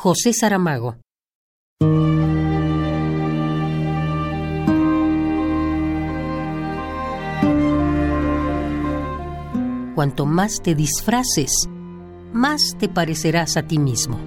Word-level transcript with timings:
José 0.00 0.32
Saramago. 0.32 0.94
Cuanto 9.96 10.24
más 10.24 10.60
te 10.62 10.76
disfraces, 10.76 11.50
más 12.32 12.76
te 12.78 12.88
parecerás 12.88 13.56
a 13.56 13.64
ti 13.64 13.80
mismo. 13.80 14.20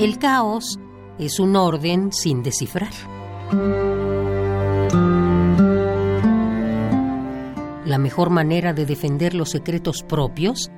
El 0.00 0.18
caos 0.18 0.80
es 1.20 1.38
un 1.38 1.54
orden 1.54 2.12
sin 2.12 2.42
descifrar. 2.42 2.90
La 7.90 7.98
mejor 7.98 8.30
manera 8.30 8.72
de 8.72 8.86
defender 8.86 9.34
los 9.34 9.50
secretos 9.50 10.04
propios 10.04 10.70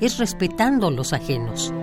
es 0.00 0.18
respetando 0.18 0.92
los 0.92 1.12
ajenos. 1.12 1.74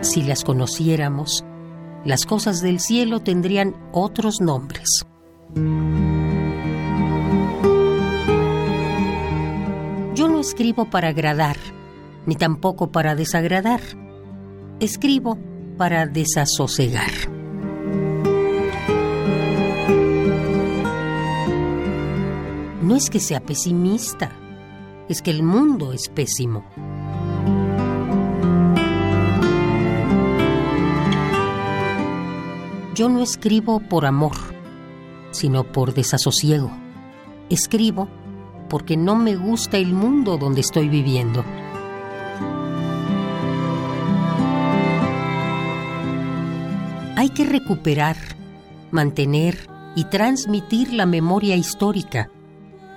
Si 0.00 0.22
las 0.22 0.44
conociéramos, 0.44 1.44
las 2.04 2.24
cosas 2.24 2.60
del 2.60 2.78
cielo 2.78 3.18
tendrían 3.18 3.74
otros 3.90 4.40
nombres. 4.40 4.88
Yo 10.14 10.28
no 10.28 10.38
escribo 10.38 10.88
para 10.88 11.08
agradar, 11.08 11.56
ni 12.26 12.36
tampoco 12.36 12.92
para 12.92 13.16
desagradar. 13.16 13.80
Escribo 14.78 15.36
para 15.76 16.06
desasosegar. 16.06 17.33
No 22.84 22.96
es 22.96 23.08
que 23.08 23.18
sea 23.18 23.40
pesimista, 23.40 24.30
es 25.08 25.22
que 25.22 25.30
el 25.30 25.42
mundo 25.42 25.94
es 25.94 26.10
pésimo. 26.10 26.66
Yo 32.94 33.08
no 33.08 33.22
escribo 33.22 33.80
por 33.80 34.04
amor, 34.04 34.36
sino 35.30 35.64
por 35.64 35.94
desasosiego. 35.94 36.70
Escribo 37.48 38.10
porque 38.68 38.98
no 38.98 39.16
me 39.16 39.34
gusta 39.34 39.78
el 39.78 39.94
mundo 39.94 40.36
donde 40.36 40.60
estoy 40.60 40.90
viviendo. 40.90 41.42
Hay 47.16 47.30
que 47.30 47.46
recuperar, 47.46 48.18
mantener 48.90 49.70
y 49.96 50.04
transmitir 50.04 50.92
la 50.92 51.06
memoria 51.06 51.56
histórica 51.56 52.28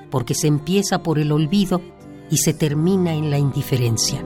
porque 0.10 0.34
se 0.34 0.48
empieza 0.48 1.04
por 1.04 1.20
el 1.20 1.32
olvido 1.32 1.82
y 2.30 2.38
se 2.38 2.54
termina 2.54 3.14
en 3.14 3.30
la 3.30 3.38
indiferencia. 3.38 4.24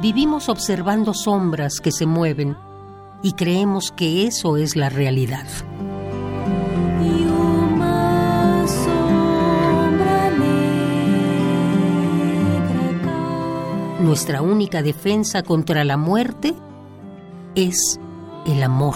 Vivimos 0.00 0.50
observando 0.50 1.14
sombras 1.14 1.80
que 1.80 1.90
se 1.90 2.04
mueven 2.04 2.56
y 3.22 3.32
creemos 3.32 3.90
que 3.90 4.26
eso 4.26 4.58
es 4.58 4.76
la 4.76 4.90
realidad. 4.90 5.46
Nuestra 14.00 14.42
única 14.42 14.82
defensa 14.82 15.42
contra 15.42 15.82
la 15.82 15.96
muerte 15.96 16.54
es 17.54 17.98
el 18.44 18.62
amor. 18.62 18.94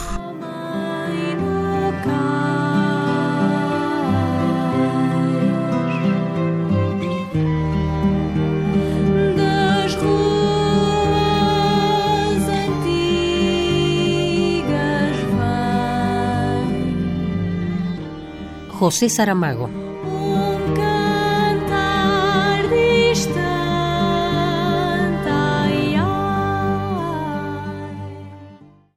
José 18.79 19.09
Saramago. 19.09 19.65
Un 19.65 20.75
cantar 20.77 22.65